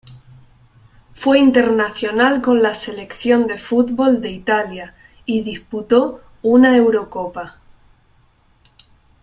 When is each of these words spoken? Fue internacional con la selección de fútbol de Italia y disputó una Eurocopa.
Fue 1.13 1.37
internacional 1.37 2.41
con 2.41 2.63
la 2.63 2.73
selección 2.73 3.45
de 3.45 3.59
fútbol 3.59 4.19
de 4.19 4.31
Italia 4.31 4.95
y 5.27 5.43
disputó 5.43 6.21
una 6.41 6.75
Eurocopa. 6.75 7.59